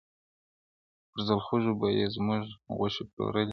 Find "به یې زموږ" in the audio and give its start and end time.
1.79-2.41